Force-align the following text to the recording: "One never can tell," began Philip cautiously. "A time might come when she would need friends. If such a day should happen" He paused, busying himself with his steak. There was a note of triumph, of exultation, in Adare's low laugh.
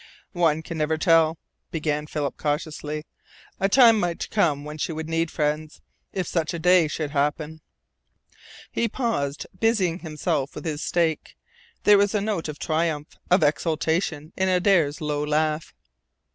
"One 0.33 0.63
never 0.71 0.95
can 0.95 0.99
tell," 1.05 1.37
began 1.69 2.07
Philip 2.07 2.35
cautiously. 2.35 3.05
"A 3.59 3.69
time 3.69 3.99
might 3.99 4.31
come 4.31 4.65
when 4.65 4.79
she 4.79 4.91
would 4.91 5.07
need 5.07 5.29
friends. 5.29 5.79
If 6.11 6.25
such 6.25 6.55
a 6.55 6.57
day 6.57 6.87
should 6.87 7.11
happen" 7.11 7.61
He 8.71 8.87
paused, 8.87 9.45
busying 9.59 9.99
himself 9.99 10.55
with 10.55 10.65
his 10.65 10.81
steak. 10.81 11.35
There 11.83 11.99
was 11.99 12.15
a 12.15 12.19
note 12.21 12.47
of 12.47 12.57
triumph, 12.57 13.15
of 13.29 13.43
exultation, 13.43 14.33
in 14.35 14.49
Adare's 14.49 15.01
low 15.01 15.23
laugh. 15.23 15.71